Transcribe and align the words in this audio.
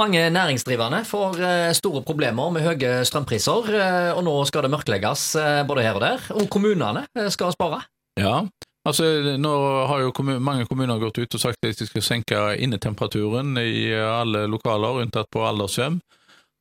Mange 0.00 0.30
næringsdrivende 0.32 1.02
får 1.04 1.34
eh, 1.44 1.72
store 1.76 2.00
problemer 2.06 2.48
med 2.54 2.64
høye 2.64 3.02
strømpriser, 3.04 3.66
eh, 3.76 4.12
og 4.16 4.22
nå 4.24 4.32
skal 4.48 4.64
det 4.64 4.70
mørklegges 4.72 5.24
eh, 5.36 5.60
både 5.68 5.84
her 5.84 5.98
og 5.98 6.00
der. 6.00 6.22
Og 6.40 6.46
kommunene 6.48 7.02
skal 7.28 7.52
spare. 7.52 7.82
Ja, 8.16 8.38
altså 8.88 9.36
nå 9.36 9.52
har 9.90 10.00
jo 10.00 10.14
kommun 10.16 10.40
mange 10.40 10.64
kommuner 10.70 11.02
gått 11.02 11.20
ut 11.20 11.36
og 11.36 11.42
sagt 11.42 11.68
at 11.68 11.82
de 11.82 11.88
skal 11.90 12.06
senke 12.06 12.40
innetemperaturen 12.56 13.52
i 13.60 13.90
alle 13.92 14.46
lokaler, 14.48 15.02
unntatt 15.04 15.28
på 15.28 15.44
aldershjem. 15.44 16.00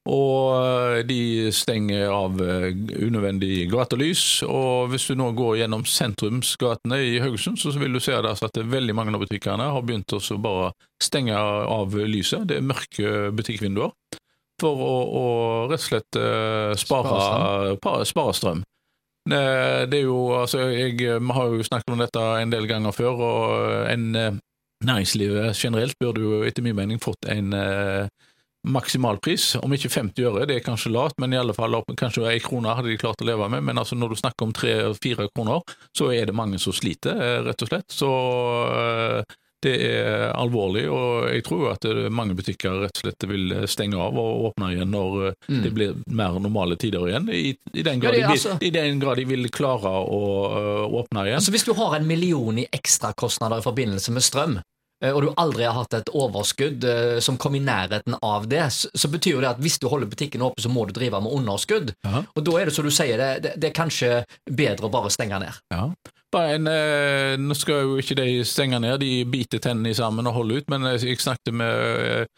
Og 0.09 0.55
eh, 0.57 1.01
de 1.05 1.51
stenger 1.53 2.09
av 2.09 2.39
eh, 2.41 2.71
unødvendig 3.05 3.67
gatelys. 3.71 4.41
Og 4.47 4.89
hvis 4.93 5.05
du 5.09 5.17
nå 5.19 5.29
går 5.37 5.59
gjennom 5.61 5.85
sentrumsgatene 5.85 7.01
i 7.05 7.19
Haugesund, 7.21 7.59
så 7.61 7.73
vil 7.77 7.93
du 7.93 8.01
se 8.03 8.17
at 8.17 8.57
veldig 8.57 8.95
mange 8.97 9.13
av 9.13 9.21
butikkene 9.25 9.69
har 9.75 9.85
begynt 9.85 10.15
å 10.17 10.21
bare 10.41 10.71
stenge 11.03 11.37
av 11.37 11.93
lyset. 11.93 12.47
Det 12.49 12.57
er 12.57 12.65
mørke 12.65 13.29
butikkvinduer. 13.37 13.93
For 14.59 14.81
å, 14.83 14.95
å 15.15 15.27
rett 15.71 15.79
og 15.79 15.85
slett 15.85 16.17
uh, 16.19 16.73
spare, 16.75 18.03
spare 18.03 18.33
strøm. 18.35 18.65
Det, 19.29 19.37
er 19.39 20.01
jo, 20.03 20.17
altså, 20.35 20.65
jeg, 20.73 20.97
Vi 20.99 21.35
har 21.37 21.53
jo 21.53 21.63
snakket 21.63 21.93
om 21.93 22.01
dette 22.01 22.23
en 22.41 22.51
del 22.51 22.67
ganger 22.67 22.91
før, 22.95 23.21
og 23.23 23.85
en, 23.87 24.41
næringslivet 24.83 25.55
generelt 25.55 25.95
burde 26.01 26.25
jo 26.25 26.41
etter 26.47 26.65
min 26.65 26.75
mening 26.75 26.99
fått 27.03 27.29
en 27.31 27.53
maksimalpris, 28.67 29.53
om 29.63 29.73
ikke 29.73 29.91
50 29.91 30.27
øre, 30.27 30.47
det 30.49 30.59
er 30.59 30.65
kanskje 30.65 30.91
lavt, 30.91 31.19
men 31.21 31.33
i 31.33 31.39
alle 31.39 31.55
fall 31.55 31.77
kanskje 31.99 32.27
ei 32.27 32.39
krone 32.43 32.75
hadde 32.75 32.91
de 32.91 32.99
klart 32.99 33.21
å 33.23 33.27
leve 33.27 33.47
med. 33.51 33.63
Men 33.63 33.79
altså 33.79 33.95
når 33.95 34.13
du 34.13 34.19
snakker 34.19 34.47
om 34.47 34.55
tre-fire 34.55 35.29
kroner, 35.33 35.63
så 35.95 36.11
er 36.15 36.27
det 36.27 36.35
mange 36.35 36.59
som 36.59 36.75
sliter, 36.75 37.15
eh, 37.15 37.37
rett 37.47 37.63
og 37.63 37.71
slett. 37.71 37.87
Så 37.93 38.09
eh, 38.75 39.37
det 39.63 39.73
er 39.83 40.29
alvorlig, 40.39 40.85
og 40.91 41.27
jeg 41.33 41.43
tror 41.47 41.65
at 41.73 41.87
mange 42.15 42.35
butikker 42.35 42.77
rett 42.85 42.99
og 42.99 43.03
slett 43.03 43.25
vil 43.27 43.55
stenge 43.67 43.99
av 43.99 44.15
og 44.15 44.45
åpne 44.49 44.69
igjen 44.75 44.91
når 44.91 45.17
eh, 45.29 45.37
mm. 45.49 45.61
det 45.65 45.71
blir 45.75 45.97
mer 46.07 46.39
normale 46.39 46.79
tider 46.79 47.07
igjen. 47.07 47.29
I, 47.31 47.53
i, 47.73 47.83
den, 47.83 48.03
grad 48.03 48.15
ja, 48.15 48.25
det, 48.27 48.33
altså, 48.35 48.57
de, 48.59 48.67
i 48.67 48.75
den, 48.75 48.99
grad 48.99 49.19
de, 49.19 49.27
vil 49.29 49.47
klare 49.55 49.93
å 50.03 50.23
åpne 51.01 51.27
igjen. 51.27 51.39
Altså 51.39 51.55
Hvis 51.55 51.67
du 51.67 51.73
har 51.79 51.95
en 51.95 52.07
million 52.07 52.59
i 52.59 52.67
ekstrakostnader 52.75 53.63
i 53.63 53.67
forbindelse 53.67 54.15
med 54.15 54.27
strøm, 54.27 54.59
Eh, 54.59 54.78
og 54.99 55.21
du 55.23 55.29
aldri 55.39 55.63
har 55.63 55.77
hatt 55.77 55.95
et 55.95 56.11
overskudd 56.11 56.83
eh, 56.83 57.17
som 57.23 57.39
kom 57.39 57.55
i 57.55 57.63
nærheten 57.63 58.17
av 58.19 58.49
det, 58.51 58.65
så 58.71 59.11
betyr 59.11 59.37
jo 59.37 59.43
det 59.43 59.53
at 59.53 59.61
hvis 59.63 59.79
du 59.79 59.87
holder 59.87 60.09
butikken 60.11 60.43
åpen, 60.43 60.63
så 60.63 60.71
må 60.71 60.85
du 60.87 60.93
drive 60.95 61.21
med 61.23 61.35
underskudd. 61.39 61.93
Ja. 62.03 62.23
Og 62.35 62.45
da 62.45 62.55
er 62.59 62.69
det 62.69 62.75
som 62.75 62.87
du 62.87 62.91
sier, 62.91 63.15
det, 63.19 63.29
det, 63.45 63.53
det, 63.57 63.69
er 63.69 63.77
kanskje 63.77 64.09
bedre 64.43 64.89
å 64.89 64.93
bare 64.93 65.11
stenge 65.13 65.39
ned. 65.39 65.61
Ja. 65.71 65.85
En, 66.39 66.67
eh, 66.69 67.35
nå 67.41 67.55
skal 67.57 67.85
jo 67.87 68.01
ikke 68.01 68.17
de 68.19 68.41
stenge 68.45 68.81
ned, 68.83 68.99
de 69.01 69.23
biter 69.25 69.63
tennene 69.63 69.95
sammen 69.97 70.27
og 70.29 70.35
holder 70.35 70.59
ut, 70.59 70.67
men 70.69 70.91
jeg 70.91 71.21
snakket 71.23 71.55
med 71.57 72.35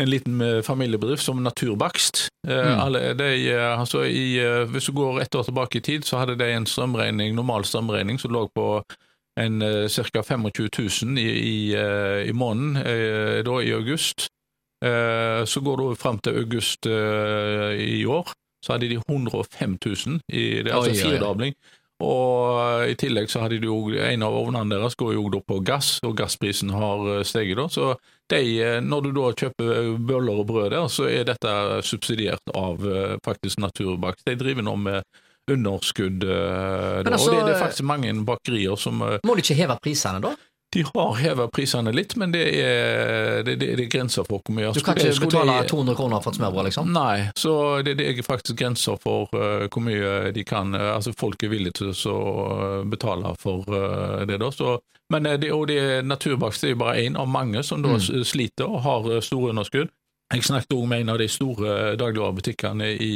en 0.00 0.08
liten 0.08 0.42
familiebedrift 0.64 1.22
som 1.22 1.42
Naturbakst. 1.44 2.26
Mm. 2.48 2.94
De, 3.20 3.30
altså 3.52 4.02
i, 4.08 4.40
hvis 4.72 4.88
du 4.88 4.94
går 4.96 5.20
ett 5.20 5.34
år 5.36 5.44
tilbake 5.44 5.78
i 5.78 5.84
tid, 5.84 6.06
så 6.08 6.22
hadde 6.22 6.38
de 6.40 6.48
en 6.54 6.68
strømregning, 6.68 7.34
normal 7.36 7.66
strømregning 7.68 8.20
som 8.20 8.32
lå 8.32 8.46
på 8.56 8.68
en 9.38 9.60
ca. 9.60 10.22
25 10.22 10.50
000 11.02 11.18
i, 11.18 11.28
i, 11.30 11.76
uh, 11.76 12.28
i 12.28 12.32
måneden 12.32 12.76
uh, 12.76 13.40
da 13.46 13.62
i 13.62 13.72
august. 13.72 14.28
så 15.44 15.60
går 15.60 15.76
du 15.76 15.94
fram 15.94 16.18
til 16.24 16.38
august 16.40 16.86
i 16.86 18.06
år, 18.08 18.30
så 18.64 18.72
hadde 18.72 18.88
de 18.88 18.96
105 18.96 19.74
000, 19.86 20.20
i, 20.32 20.62
det, 20.62 20.72
altså 20.72 20.94
firedobling. 20.94 21.52
Og 22.00 22.88
i 22.88 22.94
tillegg 22.96 23.28
så 23.28 23.42
hadde 23.42 23.58
de 23.60 23.68
jo 23.68 23.92
en 23.92 24.24
av 24.24 24.38
ovnene 24.38 24.78
deres 24.78 24.96
går 24.96 25.18
jo 25.18 25.26
da 25.34 25.42
på 25.44 25.58
gass, 25.60 25.98
og 26.00 26.16
gassprisen 26.16 26.72
har 26.72 27.20
steget 27.28 27.60
da. 27.60 27.68
Så 27.68 27.90
de, 28.32 28.40
når 28.80 29.04
du 29.04 29.10
da 29.18 29.26
kjøper 29.42 29.92
bøller 29.98 30.40
og 30.40 30.48
brød 30.48 30.70
der, 30.72 30.88
så 30.88 31.10
er 31.12 31.28
dette 31.28 31.52
subsidiert 31.84 32.56
av 32.56 32.80
faktisk 33.20 33.60
Naturbakst. 33.60 34.24
De 34.24 34.38
driver 34.40 34.64
nå 34.64 34.78
med 34.80 35.20
underskudd. 35.56 36.24
Altså, 36.26 37.30
og 37.30 37.36
det, 37.36 37.42
det, 37.46 37.56
er 37.56 37.60
faktisk 37.60 37.86
mange 37.88 38.14
bakerier 38.26 38.76
som 38.76 39.02
eh, 39.02 39.18
Må 39.26 39.36
de 39.36 39.44
ikke 39.44 39.58
heve 39.58 39.76
prisene, 39.82 40.22
da? 40.24 40.34
De 40.70 40.84
har 40.86 41.14
hevet 41.18 41.50
prisene 41.50 41.90
litt, 41.90 42.12
men 42.20 42.30
det 42.30 42.44
er, 42.54 43.40
det, 43.42 43.56
det, 43.58 43.72
det 43.74 43.88
er 43.88 43.90
grenser 43.90 44.22
for 44.22 44.38
hvor 44.38 44.54
mye. 44.54 44.68
Du 44.70 44.84
kan 44.86 44.94
ikke 44.94 45.24
betale 45.24 45.56
200 45.66 45.96
kroner 45.98 46.22
for 46.22 46.30
et 46.30 46.38
smørbrød, 46.38 46.68
liksom? 46.68 46.92
Nei, 46.94 47.24
så 47.34 47.54
det, 47.82 47.96
er 47.98 48.20
faktisk 48.22 48.54
grenser 48.60 49.00
for 49.02 49.26
uh, 49.34 49.66
hvor 49.66 49.82
mye 49.82 50.30
de 50.36 50.44
kan 50.46 50.70
uh, 50.76 50.92
Altså, 50.94 51.10
folk 51.18 51.42
er 51.42 51.50
villige 51.50 51.80
til 51.80 51.90
å 51.90 52.20
uh, 52.20 52.76
betale 52.86 53.34
for 53.42 53.66
det, 53.66 54.38
da. 54.38 54.52
Så, 54.54 54.76
men 55.10 55.26
det, 55.42 55.50
og 55.50 55.66
det 55.72 56.04
naturbakst 56.06 56.68
er 56.68 56.76
jo 56.76 56.82
bare 56.84 57.02
én 57.02 57.18
av 57.18 57.26
mange 57.26 57.64
som 57.66 57.82
da 57.82 57.96
mm. 57.98 58.22
sliter 58.22 58.70
og 58.70 58.84
har 58.86 59.10
store 59.26 59.50
underskudd. 59.50 59.90
Jeg 60.30 60.46
snakket 60.46 60.78
òg 60.78 60.86
med 60.86 61.02
en 61.02 61.16
av 61.16 61.18
de 61.18 61.26
store 61.26 61.96
dagligvarebutikkene 61.98 62.94
i 62.94 63.14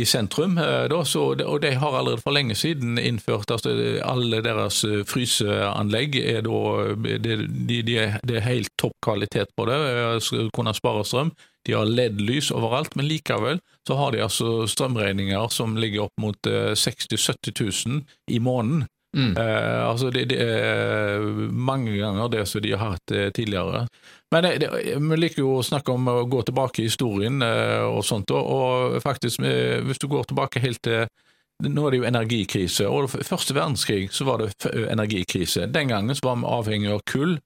i 0.00 0.06
sentrum. 0.06 0.58
Eh, 0.58 0.84
da, 0.88 1.04
så, 1.04 1.24
og 1.34 1.60
de 1.60 1.74
har 1.76 1.96
allerede 1.96 2.22
for 2.22 2.34
lenge 2.34 2.56
siden 2.56 2.98
innført 2.98 3.50
altså 3.52 3.74
alle 4.04 4.40
deres 4.44 4.82
eh, 4.88 5.02
fryseanlegg. 5.08 6.16
er 6.16 6.44
da, 6.46 6.60
det, 6.96 7.36
de, 7.68 7.80
de 7.86 7.98
er, 8.00 8.18
det 8.24 8.38
er 8.38 8.48
helt 8.48 8.72
topp 8.80 8.96
kvalitet 9.04 9.52
på 9.56 9.66
det, 9.68 9.76
eh, 9.92 10.18
skal 10.24 10.50
kunne 10.56 10.74
spare 10.76 11.04
strøm. 11.04 11.34
De 11.66 11.76
har 11.76 11.86
LED-lys 11.86 12.50
overalt, 12.50 12.96
men 12.96 13.06
likevel 13.06 13.60
så 13.86 13.98
har 14.00 14.12
de 14.12 14.24
altså 14.24 14.64
strømregninger 14.66 15.52
som 15.54 15.76
ligger 15.78 16.08
opp 16.08 16.16
mot 16.18 16.38
60 16.42 17.06
000-70 17.12 17.86
000 17.86 18.00
i 18.34 18.40
måneden. 18.42 18.88
Mm. 19.16 19.36
Eh, 19.36 19.88
altså 19.88 20.10
det, 20.10 20.24
det, 20.30 20.38
er 20.40 21.26
mange 21.52 21.96
ganger 21.98 22.30
det 22.32 22.46
som 22.48 22.62
de 22.64 22.72
har 22.72 22.94
hatt 22.94 23.12
tidligere. 23.36 23.86
Men 24.32 24.48
det, 24.48 24.70
vi 24.96 25.18
liker 25.18 25.42
jo 25.42 25.58
å 25.58 25.66
snakke 25.66 25.92
om 25.92 26.08
å 26.08 26.22
gå 26.30 26.40
tilbake 26.48 26.82
i 26.82 26.88
historien 26.88 27.42
eh, 27.44 27.84
og 27.84 28.00
sånt, 28.08 28.32
og 28.32 28.96
faktisk, 29.04 29.44
eh, 29.44 29.82
hvis 29.84 30.00
du 30.00 30.08
går 30.12 30.30
tilbake 30.30 30.62
helt 30.64 30.82
til 30.86 31.06
nå 31.62 31.82
er 31.86 31.94
det 31.94 31.98
jo 32.00 32.06
energikrise, 32.08 32.84
og 32.90 33.12
første 33.12 33.54
verdenskrig 33.54 34.08
så 34.10 34.24
var 34.26 34.40
det 34.40 34.48
energikrise. 34.90 35.68
Den 35.70 35.92
gangen 35.92 36.16
så 36.18 36.24
var 36.26 36.40
vi 36.40 36.48
avhengig 36.56 36.90
av 36.90 37.04
kull. 37.06 37.36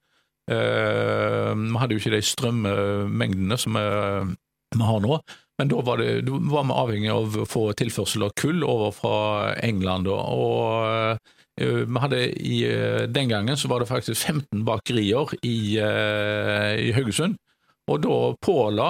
Eh, 0.49 1.51
vi 1.53 1.77
hadde 1.77 1.93
jo 1.93 2.01
ikke 2.01 2.15
de 2.15 2.23
strømmengdene 2.25 3.59
som 3.61 3.77
vi 3.77 4.87
har 4.89 5.03
nå. 5.03 5.19
Men 5.61 5.69
da 5.69 5.83
var, 5.85 6.01
det, 6.01 6.23
da 6.25 6.39
var 6.49 6.65
vi 6.65 6.79
avhengig 6.79 7.13
av 7.13 7.37
å 7.43 7.45
få 7.45 7.67
tilførsel 7.77 8.25
av 8.25 8.33
kull 8.41 8.65
over 8.65 8.95
fra 8.95 9.19
England. 9.67 10.09
og 10.09 10.87
Eh, 11.07 11.36
vi 11.57 11.99
hadde 11.99 12.21
i, 12.37 12.63
eh, 12.69 13.03
Den 13.07 13.29
gangen 13.29 13.57
så 13.57 13.67
var 13.67 13.79
det 13.79 13.89
faktisk 13.89 14.25
15 14.25 14.65
bakerier 14.65 15.33
i, 15.41 15.77
eh, 15.77 16.87
i 16.87 16.91
Haugesund. 16.91 17.37
Og 17.87 18.01
da 18.03 18.35
påla 18.43 18.87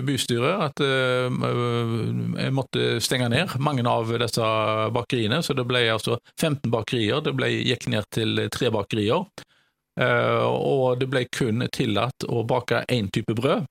bystyret 0.00 0.62
at 0.64 0.80
jeg 0.80 2.52
måtte 2.56 2.96
stenge 3.04 3.26
ned 3.28 3.52
mange 3.60 3.84
av 3.84 4.08
disse 4.08 4.46
bakeriene. 4.88 5.42
Så 5.44 5.52
det 5.52 5.66
ble 5.68 5.82
altså 5.92 6.16
15 6.40 6.70
bakerier. 6.72 7.20
Det 7.20 7.34
ble, 7.36 7.50
gikk 7.60 7.90
ned 7.92 8.08
til 8.08 8.48
tre 8.48 8.70
bakerier. 8.72 9.28
Og 10.00 10.98
det 10.98 11.10
ble 11.12 11.26
kun 11.28 11.68
tillatt 11.76 12.24
å 12.24 12.40
bake 12.48 12.86
én 12.88 13.12
type 13.12 13.36
brød. 13.36 13.68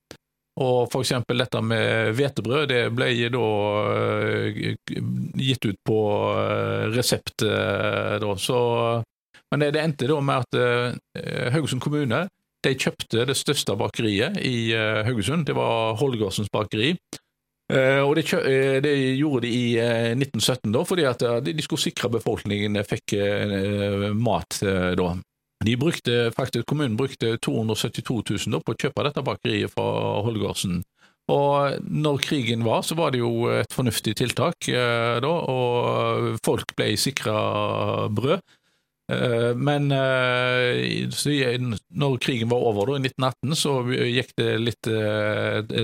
Og 0.59 0.89
eksempel 1.00 1.39
dette 1.39 1.62
med 1.63 2.12
hvetebrød, 2.17 2.66
det 2.67 2.81
ble 2.91 3.07
da 3.31 3.45
uh, 3.88 4.59
gitt 5.39 5.63
ut 5.63 5.79
på 5.88 6.01
uh, 6.35 6.91
resept 6.91 7.45
uh, 7.47 8.19
da. 8.19 8.35
Så, 8.35 8.59
men 9.53 9.63
det, 9.63 9.72
det, 9.78 9.85
endte 9.85 10.12
da 10.12 10.19
med 10.19 10.44
at 10.44 11.56
Haugesund 11.56 11.84
kommune 11.84 12.25
de 12.62 12.75
kjøpte 12.78 13.23
det 13.25 13.35
største 13.39 13.73
bakeriet 13.79 14.38
i 14.45 14.69
Haugesund. 15.07 15.47
Det 15.47 15.56
var 15.57 15.95
Holgersens 15.97 16.51
bakeri. 16.53 16.91
og 17.72 18.12
det, 18.16 18.25
det, 18.85 18.91
gjorde 19.18 19.47
de 19.47 19.50
i 19.50 19.63
1917 19.79 20.69
da, 20.75 20.83
fordi 20.85 21.07
at 21.09 21.25
de 21.41 21.66
skulle 21.66 21.81
sikre 21.81 22.12
befolkningen 22.13 22.78
fikk 22.85 23.16
mat 24.13 24.62
da. 24.62 25.09
De 25.66 25.75
brukte 25.77 26.31
faktisk, 26.35 26.66
Kommunen 26.66 26.97
brukte 26.97 27.35
272 27.38 28.23
000 28.47 28.63
på 28.66 28.73
å 28.73 28.79
kjøpe 28.81 29.05
dette 29.05 29.23
bakeriet 29.25 29.73
fra 29.73 29.85
Holgersen. 30.25 30.81
Og 31.31 31.77
når 31.86 32.24
krigen 32.25 32.65
var, 32.65 32.81
så 32.83 32.97
var 32.97 33.13
det 33.13 33.21
jo 33.21 33.45
et 33.53 33.74
fornuftig 33.74 34.15
tiltak, 34.19 34.68
eh, 34.68 35.19
da, 35.24 35.30
og 35.30 36.41
folk 36.45 36.74
ble 36.75 36.89
sikra 37.00 37.36
brød. 38.12 38.41
Eh, 39.12 39.51
men 39.56 39.91
eh, 39.95 41.56
når 41.94 42.19
krigen 42.24 42.51
var 42.51 42.65
over 42.71 42.91
da, 42.91 42.97
i 42.97 43.12
1918, 43.12 43.56
så 43.62 43.75
gikk 44.18 44.33
det 44.41 44.51
litt 44.65 44.91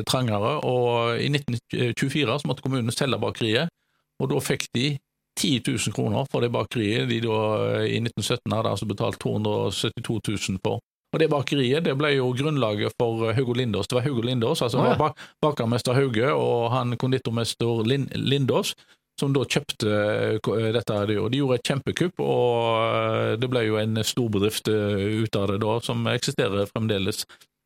trangere, 0.09 0.55
og 0.65 1.21
i 1.21 1.29
1924 1.31 2.39
så 2.41 2.49
måtte 2.49 2.65
kommunen 2.65 2.95
selge 2.95 3.21
bakeriet, 3.21 3.73
og 4.17 4.33
da 4.33 4.41
fikk 4.41 4.71
de 4.75 4.95
10 5.37 5.61
000 5.67 5.95
kroner 5.95 6.27
for 6.31 6.41
det 6.41 6.51
bakeriet 6.53 7.09
de 7.09 7.21
da 7.23 7.39
i 7.85 7.99
1917 8.01 8.55
hadde 8.57 8.73
altså 8.73 8.89
betalt 8.89 9.19
272 9.21 10.19
000 10.49 10.61
for. 10.65 10.81
Og 11.15 11.19
Det 11.21 11.29
bakeriet 11.31 11.85
det 11.85 11.95
ble 11.95 12.11
jo 12.17 12.33
grunnlaget 12.35 12.93
for 12.99 13.31
Hugo 13.33 13.53
Lindås. 13.55 13.87
Det 13.87 13.95
var 13.95 14.07
Hugo 14.09 14.21
Lindås, 14.21 14.61
altså 14.61 14.81
oh, 14.81 14.89
ja. 14.91 15.11
bakermester 15.41 15.95
Hauge 15.95 16.33
og 16.33 16.71
han 16.73 16.97
konditormester 16.99 17.85
Lindås, 17.87 18.73
som 19.19 19.33
da 19.33 19.45
kjøpte 19.47 19.93
eh, 20.37 20.71
dette. 20.75 20.97
Og 21.17 21.31
de 21.31 21.41
gjorde 21.41 21.59
et 21.61 21.71
kjempekupp, 21.71 22.19
og 22.21 22.57
eh, 22.83 23.35
det 23.39 23.49
ble 23.51 23.63
jo 23.69 23.79
en 23.81 24.01
storbedrift 24.03 24.67
eh, 24.73 25.23
ut 25.23 25.39
av 25.39 25.47
det 25.53 25.61
da, 25.63 25.77
som 25.85 26.03
eksisterer 26.11 26.69
fremdeles 26.73 27.23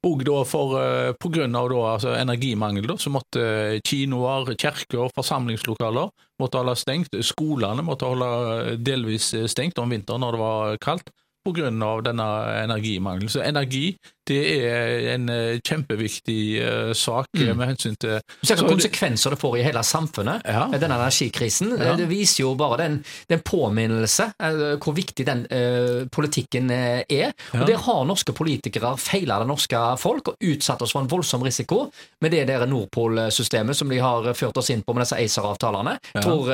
Og 0.07 0.23
da 0.25 0.39
for, 0.49 0.75
uh, 0.81 1.11
på 1.13 1.29
grunn 1.29 1.55
av 1.57 1.69
da, 1.69 1.81
altså 1.93 2.13
energimangel 2.17 2.87
da, 2.89 2.97
så 2.97 3.11
måtte 3.13 3.43
kinoer, 3.85 4.55
kirker, 4.57 5.11
forsamlingslokaler 5.13 6.09
måtte 6.41 6.57
holde 6.57 6.77
stengt. 6.79 7.17
Skolene 7.25 7.85
måtte 7.85 8.09
holde 8.09 8.79
delvis 8.81 9.29
stengt 9.53 9.77
om 9.81 9.93
vinteren 9.93 10.25
når 10.25 10.37
det 10.37 10.41
var 10.41 10.79
kaldt 10.81 11.13
pga. 11.45 11.69
denne 12.01 12.27
energimangelen. 12.63 13.29
Så 13.29 13.41
energi 13.41 13.97
det 14.31 14.39
er 14.65 15.07
en 15.15 15.29
eh, 15.31 15.59
kjempeviktig 15.59 16.41
uh, 16.63 16.91
sak 16.97 17.29
mm. 17.37 17.51
med 17.57 17.71
hensyn 17.73 17.97
til 17.99 18.17
ser 18.41 18.55
hvilke 18.55 18.71
konsekvenser 18.75 19.35
det 19.35 19.39
får 19.41 19.57
i 19.59 19.65
hele 19.65 19.83
samfunnet, 19.85 20.45
ja. 20.47 20.65
denne 20.71 20.97
energikrisen. 20.97 21.73
Ja. 21.79 21.95
Det 21.99 22.07
viser 22.09 22.45
jo 22.45 22.53
bare 22.59 22.79
den, 22.83 22.99
den 23.31 23.43
påminnelse 23.45 24.31
uh, 24.41 24.75
hvor 24.81 24.95
viktig 24.97 25.25
den 25.27 25.45
uh, 25.51 26.07
politikken 26.13 26.71
er. 26.71 27.03
Ja. 27.11 27.31
Og 27.61 27.67
Der 27.67 27.81
har 27.85 28.03
norske 28.07 28.35
politikere 28.35 28.93
feila 29.01 29.39
det 29.41 29.49
norske 29.49 29.81
folk 30.01 30.33
og 30.33 30.47
utsatt 30.51 30.81
oss 30.83 30.95
for 30.95 31.03
en 31.03 31.11
voldsom 31.11 31.43
risiko 31.45 31.83
med 32.23 32.33
det 32.35 32.45
der 32.49 32.65
Nordpol-systemet 32.69 33.77
som 33.77 33.91
de 33.91 33.99
har 34.01 34.31
ført 34.37 34.57
oss 34.59 34.71
inn 34.73 34.83
på 34.85 34.95
med 34.95 35.05
disse 35.05 35.17
ACER-avtalene. 35.19 35.97
Jeg 36.13 36.23
tror 36.23 36.49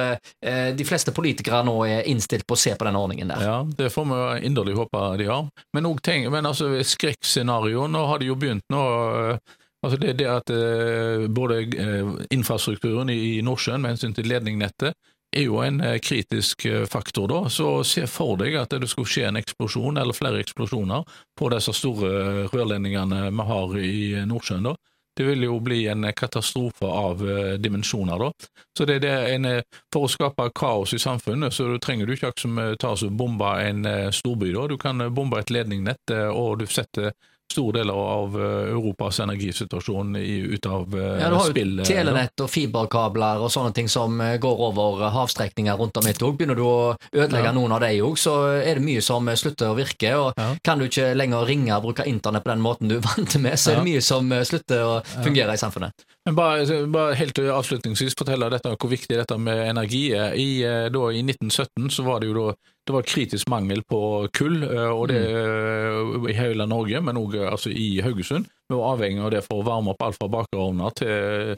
de 0.78 0.86
fleste 0.88 1.12
politikere 1.16 1.64
nå 1.68 1.76
er 1.88 2.08
innstilt 2.10 2.46
på 2.48 2.56
å 2.56 2.60
se 2.60 2.74
på 2.78 2.88
den 2.88 2.98
ordningen 3.00 3.32
der. 3.34 3.44
Ja, 3.44 3.58
det 3.78 3.90
får 3.94 4.08
vi 4.10 4.48
inderlig 4.48 4.78
håpe 4.78 5.04
de 5.20 5.28
har. 5.30 5.48
Men, 5.76 5.90
tenk, 6.04 6.30
men 6.34 6.48
altså, 6.48 6.70
skrekkscenario 6.88 7.67
scenario. 7.68 7.88
Nå 7.88 8.06
har 8.06 8.20
det 8.20 8.26
jo 8.26 8.36
begynt 8.36 8.64
nå 8.70 9.32
eh, 9.32 9.38
altså 9.84 10.00
det, 10.00 10.14
det 10.18 10.28
at 10.28 10.50
eh, 10.50 11.28
både 11.28 11.62
eh, 11.78 12.16
infrastrukturen 12.32 13.10
i 13.10 13.42
Nordsjøen 13.42 13.82
med 13.82 13.96
hensyn 13.96 14.14
til 14.14 14.28
ledningnettet 14.28 14.94
er 15.36 15.44
jo 15.44 15.60
en 15.60 15.82
kritisk 16.02 16.64
faktor, 16.90 17.28
da. 17.28 17.50
Så 17.50 17.84
se 17.84 18.06
for 18.08 18.38
deg 18.40 18.56
at 18.56 18.72
det 18.72 18.88
skulle 18.88 19.10
skje 19.12 19.26
en 19.28 19.36
eksplosjon, 19.36 19.98
eller 20.00 20.16
flere 20.16 20.40
eksplosjoner, 20.40 21.04
på 21.38 21.50
disse 21.52 21.74
store 21.76 22.48
rørledningene 22.48 23.28
vi 23.36 23.46
har 23.50 23.76
i 23.78 24.24
Nordsjøen. 24.26 24.64
da. 24.64 24.74
Det 25.18 25.28
vil 25.28 25.44
jo 25.44 25.60
bli 25.60 25.82
en 25.92 26.08
katastrofe 26.16 26.88
av 26.88 27.22
dimensjoner, 27.60 28.24
da. 28.24 28.32
Så 28.78 28.88
det 28.88 29.04
er 29.04 29.28
en, 29.36 29.50
For 29.94 30.08
å 30.08 30.14
skape 30.16 30.48
kaos 30.56 30.96
i 30.96 31.00
samfunnet, 31.04 31.54
så 31.54 31.76
trenger 31.78 32.08
du 32.08 32.16
ikke 32.16 32.32
akkurat 32.32 32.46
som 32.48 32.62
ta 32.80 32.96
og 32.96 33.18
bombe 33.20 33.52
en 33.68 33.84
storby. 34.16 34.54
da. 34.56 34.68
Du 34.72 34.78
kan 34.80 35.10
bombe 35.14 35.44
et 35.44 35.52
ledningnett, 35.52 36.16
og 36.32 36.64
du 36.64 36.66
setter 36.72 37.12
stor 37.52 37.74
del 37.74 37.90
av 37.90 38.36
eh, 38.42 38.70
Europas 38.72 39.20
energisituasjon 39.20 40.16
ut 40.16 40.66
av 40.66 40.86
spill. 40.88 41.20
Ja, 41.22 41.30
Du 41.30 41.36
har 41.36 41.50
spill, 41.50 41.74
jo 41.80 41.88
telenett 41.88 42.44
og 42.44 42.50
fiberkabler 42.52 43.44
og 43.44 43.52
sånne 43.54 43.74
ting 43.76 43.90
som 43.92 44.20
eh, 44.22 44.36
går 44.42 44.64
over 44.70 45.08
havstrekninger 45.16 45.80
rundt 45.80 45.98
om 45.98 46.10
et 46.10 46.22
òg. 46.22 46.36
Begynner 46.38 46.60
du 46.60 46.66
å 46.68 46.80
ødelegge 47.14 47.50
ja. 47.50 47.56
noen 47.56 47.78
av 47.78 47.84
dem 47.86 48.04
òg, 48.08 48.20
så 48.20 48.36
er 48.58 48.80
det 48.80 48.86
mye 48.86 49.04
som 49.06 49.32
slutter 49.40 49.72
å 49.72 49.78
virke. 49.78 50.14
og 50.18 50.34
ja. 50.38 50.50
Kan 50.64 50.82
du 50.82 50.88
ikke 50.90 51.14
lenger 51.16 51.48
ringe 51.48 51.76
og 51.78 51.90
bruke 51.90 52.08
internett 52.10 52.46
på 52.46 52.54
den 52.54 52.66
måten 52.66 52.92
du 52.92 53.00
er 53.00 53.06
vant 53.08 53.40
med, 53.42 53.58
så 53.60 53.74
er 53.74 53.82
det 53.82 53.88
mye 53.90 54.04
som 54.06 54.32
slutter 54.52 54.84
å 54.84 54.94
fungere 55.24 55.56
i 55.56 55.62
samfunnet. 55.62 56.08
Men 56.28 56.36
bare, 56.36 56.80
bare 56.92 57.16
helt 57.16 57.40
avslutningsvis 57.40 58.18
fortelle 58.20 58.50
dette, 58.52 58.74
hvor 58.76 58.92
viktig 58.92 59.16
dette 59.16 59.38
med 59.40 59.62
energi 59.70 60.10
er. 60.12 60.36
I, 60.36 60.50
da, 60.92 61.04
I 61.16 61.22
1917 61.24 61.88
så 61.96 62.04
var 62.04 62.20
det 62.20 62.28
jo 62.28 62.36
da 62.36 62.58
det 62.88 62.96
var 62.96 63.08
kritisk 63.08 63.50
mangel 63.52 63.82
på 63.84 64.00
kull, 64.36 64.62
og 64.64 65.10
det 65.12 65.24
mm. 65.24 66.28
i 66.32 66.36
hele 66.36 66.68
Norge, 66.68 67.02
men 67.04 67.20
òg 67.20 67.34
altså 67.42 67.72
i 67.72 67.98
Haugesund. 68.04 68.48
Vi 68.68 68.76
var 68.76 68.94
avhengig 68.94 69.24
av 69.24 69.34
det 69.34 69.42
for 69.44 69.60
å 69.60 69.66
varme 69.68 69.92
opp 69.92 70.04
alt 70.04 70.20
fra 70.20 70.30
bakerovner 70.32 70.96
til 71.00 71.58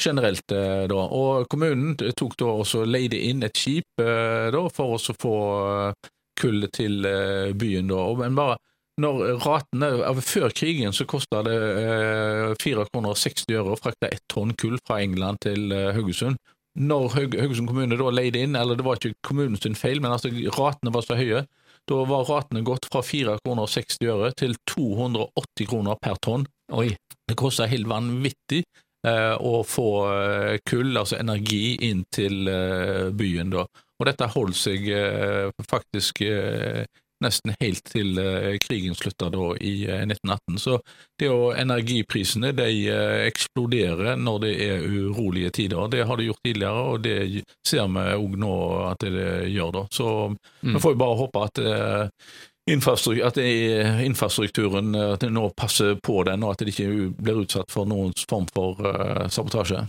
generelt. 0.00 0.52
Eh, 0.52 0.86
da. 0.88 1.02
Og 1.16 1.48
kommunen 1.50 1.96
tok 1.96 2.36
da 2.40 2.54
også 2.62 2.84
leide 2.88 3.20
inn 3.30 3.44
et 3.46 3.56
skip 3.58 4.02
eh, 4.02 4.48
da, 4.52 4.64
for 4.72 4.96
å 4.96 5.16
få 5.16 5.36
eh, 5.90 6.10
kull 6.40 6.66
til 6.72 7.04
byen. 7.60 7.90
Da. 7.90 8.04
Men 8.22 8.38
bare 8.38 8.58
når 9.00 9.40
ratene, 9.44 9.90
Før 10.24 10.52
krigen 10.54 10.94
så 10.96 11.06
kosta 11.08 11.42
det 11.46 11.56
4,60 12.60 12.88
kroner 12.92 13.60
øre 13.60 13.74
å 13.74 13.80
frakte 13.80 14.10
ett 14.10 14.24
tonn 14.30 14.54
kull 14.58 14.78
fra 14.86 15.00
England 15.04 15.42
til 15.46 15.72
Haugesund. 15.96 16.38
Når 16.78 17.16
Haugesund 17.16 17.68
kommune 17.70 17.98
da 17.98 18.12
leide 18.14 18.44
inn, 18.44 18.54
eller 18.56 18.78
det 18.78 18.86
var 18.86 19.00
ikke 19.00 19.16
kommunens 19.26 19.66
feil, 19.80 20.02
men 20.02 20.14
altså 20.14 20.30
ratene 20.54 20.92
var 20.94 21.06
så 21.06 21.18
høye, 21.18 21.44
da 21.90 22.04
var 22.06 22.28
ratene 22.28 22.62
gått 22.66 22.86
fra 22.92 23.02
4,60 23.02 23.98
kroner 24.04 24.36
til 24.38 24.54
280 24.68 25.70
kroner 25.70 25.98
per 26.02 26.20
tonn. 26.22 26.46
Oi. 26.76 26.92
Det 27.30 27.36
kosta 27.38 27.66
helt 27.70 27.88
vanvittig 27.90 28.64
eh, 29.06 29.34
å 29.34 29.60
få 29.66 29.90
eh, 30.10 30.56
kull, 30.66 30.96
altså 30.98 31.18
energi, 31.20 31.76
inn 31.86 32.04
til 32.14 32.48
eh, 32.50 33.08
byen. 33.14 33.52
da. 33.54 33.66
Og 34.00 34.08
dette 34.08 34.30
holdt 34.34 34.58
seg 34.58 34.88
eh, 34.94 35.50
faktisk 35.70 36.22
eh, 36.26 36.84
nesten 37.24 37.54
helt 37.60 37.84
til 37.90 38.18
eh, 38.18 38.56
krigen 38.62 38.96
slutta 38.96 39.30
da 39.32 39.52
i 39.60 39.74
1918. 39.86 40.54
Eh, 40.54 40.58
Så 40.60 40.76
det 41.20 41.30
å 41.30 41.52
energiprisene 41.52 42.52
de 42.56 42.68
eh, 42.90 43.16
eksploderer 43.28 44.16
når 44.20 44.38
det 44.44 44.52
er 44.66 44.86
urolige 44.86 45.50
tider. 45.60 45.88
Det 45.92 46.04
har 46.06 46.16
det 46.16 46.28
gjort 46.30 46.44
tidligere, 46.46 46.84
og 46.92 47.02
det 47.04 47.44
ser 47.66 47.88
vi 47.88 48.06
òg 48.16 48.38
nå 48.40 48.54
at 48.90 49.04
det 49.04 49.26
gjør. 49.50 49.72
da. 49.78 49.84
Så 49.92 50.08
mm. 50.30 50.74
vi 50.74 50.80
får 50.80 50.96
jo 50.96 51.02
bare 51.04 51.20
håpe 51.24 51.44
at 51.48 51.66
at 52.70 53.38
infrastrukturen 53.40 54.94
at 54.94 55.24
nå 55.26 55.48
passer 55.58 55.96
på 55.98 56.20
den, 56.28 56.44
og 56.44 56.52
at 56.52 56.60
det 56.62 56.70
ikke 56.70 57.08
blir 57.18 57.40
utsatt 57.42 57.72
for 57.72 57.88
noen 57.88 58.12
form 58.30 58.46
for 58.54 58.78
sabotasje. 59.32 59.80